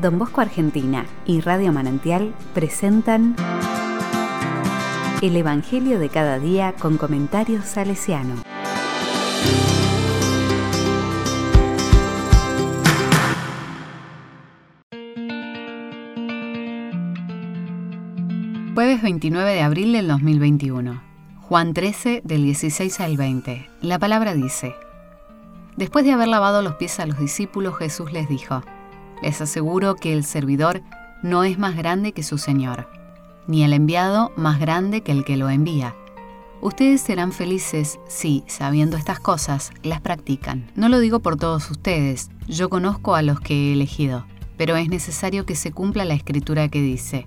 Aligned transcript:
Don 0.00 0.16
Bosco 0.16 0.40
Argentina 0.40 1.06
y 1.26 1.40
Radio 1.40 1.72
Manantial 1.72 2.32
presentan 2.54 3.34
El 5.20 5.36
Evangelio 5.36 5.98
de 5.98 6.08
cada 6.08 6.38
día 6.38 6.74
con 6.78 6.98
comentarios 6.98 7.64
salesiano. 7.64 8.36
Jueves 18.74 19.02
29 19.02 19.50
de 19.52 19.62
abril 19.62 19.92
del 19.92 20.06
2021. 20.06 21.02
Juan 21.40 21.74
13 21.74 22.22
del 22.24 22.44
16 22.44 23.00
al 23.00 23.16
20. 23.16 23.68
La 23.80 23.98
palabra 23.98 24.34
dice, 24.34 24.76
Después 25.76 26.04
de 26.04 26.12
haber 26.12 26.28
lavado 26.28 26.62
los 26.62 26.74
pies 26.74 27.00
a 27.00 27.06
los 27.06 27.18
discípulos, 27.18 27.76
Jesús 27.78 28.12
les 28.12 28.28
dijo, 28.28 28.62
Les 29.22 29.40
aseguro 29.40 29.96
que 29.96 30.12
el 30.12 30.24
servidor 30.24 30.82
no 31.22 31.44
es 31.44 31.58
más 31.58 31.76
grande 31.76 32.12
que 32.12 32.22
su 32.22 32.38
Señor, 32.38 32.88
ni 33.46 33.64
el 33.64 33.72
enviado 33.72 34.32
más 34.36 34.60
grande 34.60 35.02
que 35.02 35.12
el 35.12 35.24
que 35.24 35.36
lo 35.36 35.48
envía. 35.50 35.94
Ustedes 36.60 37.00
serán 37.00 37.32
felices 37.32 37.98
si, 38.08 38.44
sabiendo 38.46 38.96
estas 38.96 39.20
cosas, 39.20 39.70
las 39.82 40.00
practican. 40.00 40.70
No 40.74 40.88
lo 40.88 40.98
digo 40.98 41.20
por 41.20 41.36
todos 41.36 41.70
ustedes, 41.70 42.30
yo 42.48 42.68
conozco 42.68 43.14
a 43.14 43.22
los 43.22 43.40
que 43.40 43.54
he 43.54 43.72
elegido, 43.72 44.26
pero 44.56 44.76
es 44.76 44.88
necesario 44.88 45.46
que 45.46 45.54
se 45.54 45.72
cumpla 45.72 46.04
la 46.04 46.14
escritura 46.14 46.68
que 46.68 46.82
dice, 46.82 47.26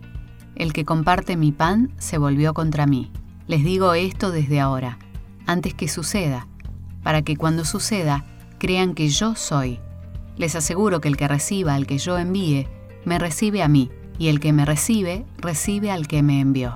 el 0.56 0.74
que 0.74 0.86
comparte 0.86 1.38
mi 1.38 1.52
pan 1.52 1.94
se 1.98 2.18
volvió 2.18 2.54
contra 2.54 2.86
mí. 2.86 3.12
Les 3.48 3.64
digo 3.64 3.94
esto 3.94 4.32
desde 4.32 4.60
ahora, 4.60 5.00
antes 5.46 5.74
que 5.74 5.88
suceda, 5.88 6.48
para 7.04 7.22
que 7.22 7.38
cuando 7.38 7.66
suceda 7.66 8.26
crean 8.60 8.94
que 8.94 9.10
yo 9.10 9.36
soy. 9.36 9.80
Les 10.38 10.56
aseguro 10.56 11.02
que 11.02 11.08
el 11.08 11.18
que 11.18 11.28
reciba 11.28 11.76
al 11.76 11.88
que 11.88 11.98
yo 11.98 12.18
envíe, 12.18 12.68
me 13.06 13.20
recibe 13.20 13.64
a 13.64 13.68
mí, 13.68 13.92
y 14.18 14.28
el 14.28 14.40
que 14.40 14.54
me 14.54 14.66
recibe, 14.66 15.26
recibe 15.38 15.92
al 15.92 16.08
que 16.08 16.24
me 16.24 16.40
envió. 16.40 16.76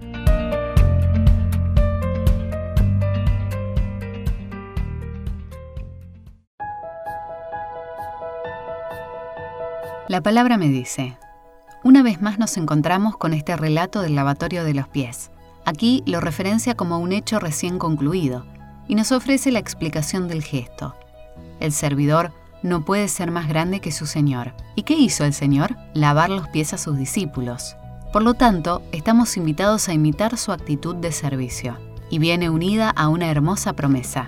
La 10.08 10.22
palabra 10.22 10.58
me 10.58 10.70
dice, 10.70 11.18
una 11.84 12.04
vez 12.04 12.22
más 12.22 12.38
nos 12.38 12.58
encontramos 12.58 13.18
con 13.18 13.34
este 13.34 13.56
relato 13.56 14.02
del 14.02 14.16
lavatorio 14.16 14.64
de 14.64 14.74
los 14.74 14.88
pies. 14.88 15.32
Aquí 15.66 16.04
lo 16.06 16.20
referencia 16.20 16.76
como 16.76 17.00
un 17.00 17.12
hecho 17.12 17.40
recién 17.40 17.80
concluido 17.80 18.46
y 18.88 18.96
nos 18.96 19.12
ofrece 19.12 19.52
la 19.52 19.60
explicación 19.60 20.28
del 20.28 20.44
gesto. 20.44 20.96
El 21.60 21.72
servidor 21.72 22.32
no 22.66 22.84
puede 22.84 23.08
ser 23.08 23.32
más 23.32 23.48
grande 23.48 23.80
que 23.80 23.92
su 23.92 24.06
Señor. 24.08 24.54
¿Y 24.76 24.84
qué 24.84 24.96
hizo 24.96 25.24
el 25.24 25.34
Señor? 25.34 25.78
Lavar 25.94 26.30
los 26.30 26.50
pies 26.50 26.74
a 26.74 26.78
sus 26.78 26.98
discípulos. 26.98 27.78
Por 28.12 28.24
lo 28.24 28.34
tanto, 28.34 28.82
estamos 28.92 29.38
invitados 29.38 29.88
a 29.88 29.94
imitar 29.94 30.38
su 30.38 30.52
actitud 30.52 30.96
de 30.96 31.12
servicio, 31.12 31.78
y 32.10 32.20
viene 32.20 32.50
unida 32.50 32.90
a 32.90 33.08
una 33.08 33.30
hermosa 33.30 33.74
promesa. 33.74 34.28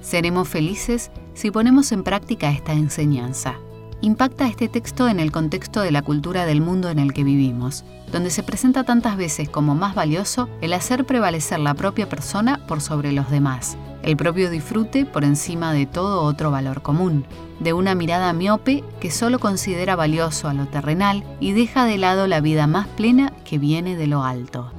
Seremos 0.00 0.48
felices 0.48 1.10
si 1.34 1.50
ponemos 1.50 1.92
en 1.92 2.02
práctica 2.02 2.50
esta 2.50 2.72
enseñanza 2.72 3.56
impacta 4.00 4.46
este 4.46 4.68
texto 4.68 5.08
en 5.08 5.20
el 5.20 5.32
contexto 5.32 5.80
de 5.80 5.90
la 5.90 6.02
cultura 6.02 6.46
del 6.46 6.60
mundo 6.60 6.88
en 6.90 6.98
el 6.98 7.12
que 7.12 7.24
vivimos, 7.24 7.84
donde 8.12 8.30
se 8.30 8.42
presenta 8.42 8.84
tantas 8.84 9.16
veces 9.16 9.48
como 9.48 9.74
más 9.74 9.94
valioso 9.94 10.48
el 10.60 10.72
hacer 10.72 11.04
prevalecer 11.04 11.58
la 11.58 11.74
propia 11.74 12.08
persona 12.08 12.60
por 12.66 12.80
sobre 12.80 13.12
los 13.12 13.30
demás, 13.30 13.76
el 14.02 14.16
propio 14.16 14.50
disfrute 14.50 15.04
por 15.04 15.24
encima 15.24 15.72
de 15.72 15.86
todo 15.86 16.22
otro 16.22 16.50
valor 16.50 16.82
común, 16.82 17.26
de 17.60 17.72
una 17.72 17.94
mirada 17.94 18.32
miope 18.32 18.84
que 19.00 19.10
solo 19.10 19.38
considera 19.38 19.96
valioso 19.96 20.48
a 20.48 20.54
lo 20.54 20.66
terrenal 20.66 21.24
y 21.40 21.52
deja 21.52 21.84
de 21.84 21.98
lado 21.98 22.26
la 22.26 22.40
vida 22.40 22.66
más 22.66 22.86
plena 22.86 23.32
que 23.44 23.58
viene 23.58 23.96
de 23.96 24.06
lo 24.06 24.22
alto. 24.22 24.70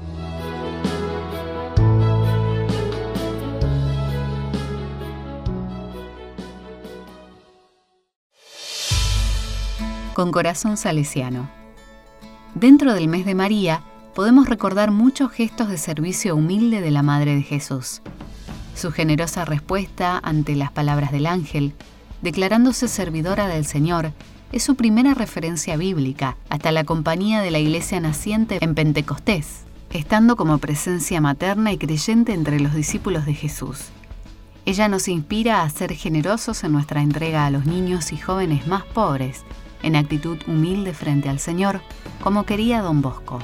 Con 10.20 10.34
corazón 10.34 10.76
salesiano. 10.76 11.50
Dentro 12.54 12.94
del 12.94 13.08
mes 13.08 13.26
de 13.26 13.36
María 13.36 13.84
podemos 14.14 14.50
recordar 14.50 14.92
muchos 14.92 15.32
gestos 15.32 15.70
de 15.70 15.78
servicio 15.78 16.36
humilde 16.36 16.82
de 16.82 16.92
la 16.92 17.04
Madre 17.04 17.36
de 17.36 17.42
Jesús. 17.42 18.02
Su 18.76 18.92
generosa 18.92 19.46
respuesta 19.46 20.20
ante 20.22 20.58
las 20.58 20.74
palabras 20.74 21.14
del 21.14 21.26
ángel, 21.26 21.74
declarándose 22.22 22.90
servidora 22.90 23.48
del 23.48 23.64
Señor, 23.64 24.12
es 24.52 24.62
su 24.62 24.76
primera 24.76 25.14
referencia 25.14 25.78
bíblica 25.78 26.36
hasta 26.50 26.74
la 26.74 26.84
compañía 26.84 27.40
de 27.40 27.52
la 27.52 27.60
iglesia 27.60 28.02
naciente 28.02 28.58
en 28.60 28.76
Pentecostés, 28.76 29.62
estando 29.90 30.36
como 30.36 30.58
presencia 30.58 31.22
materna 31.22 31.72
y 31.72 31.78
creyente 31.78 32.34
entre 32.34 32.60
los 32.60 32.74
discípulos 32.74 33.26
de 33.26 33.36
Jesús. 33.36 33.86
Ella 34.66 34.90
nos 34.90 35.08
inspira 35.08 35.62
a 35.62 35.70
ser 35.70 35.94
generosos 35.94 36.66
en 36.66 36.74
nuestra 36.74 37.02
entrega 37.02 37.46
a 37.46 37.52
los 37.52 37.66
niños 37.66 38.12
y 38.12 38.18
jóvenes 38.18 38.68
más 38.68 38.84
pobres, 38.84 39.46
en 39.84 39.96
actitud 39.96 40.38
humilde 40.48 40.94
frente 40.94 41.30
al 41.30 41.40
Señor, 41.40 41.82
como 42.22 42.46
quería 42.46 42.82
don 42.82 43.02
Bosco. 43.02 43.40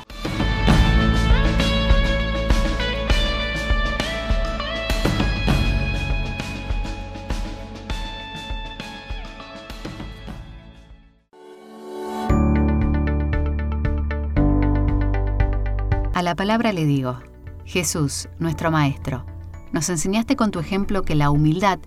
A 16.14 16.24
la 16.24 16.36
palabra 16.36 16.72
le 16.72 16.86
digo, 16.86 17.20
Jesús, 17.66 18.30
nuestro 18.40 18.72
Maestro, 18.72 19.26
nos 19.74 19.90
enseñaste 19.90 20.36
con 20.36 20.52
tu 20.52 20.60
ejemplo 20.60 21.04
que 21.04 21.14
la 21.14 21.30
humildad 21.30 21.80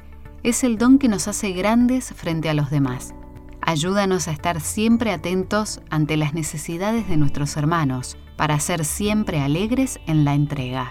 es 0.42 0.64
el 0.64 0.76
don 0.76 0.98
que 0.98 1.08
nos 1.08 1.28
hace 1.28 1.52
grandes 1.52 2.12
frente 2.14 2.50
a 2.50 2.54
los 2.54 2.70
demás 2.70 3.14
Ayúdanos 3.68 4.28
a 4.28 4.32
estar 4.32 4.62
siempre 4.62 5.12
atentos 5.12 5.82
ante 5.90 6.16
las 6.16 6.32
necesidades 6.32 7.06
de 7.06 7.18
nuestros 7.18 7.54
hermanos, 7.58 8.16
para 8.34 8.58
ser 8.60 8.82
siempre 8.86 9.40
alegres 9.40 10.00
en 10.06 10.24
la 10.24 10.32
entrega. 10.32 10.90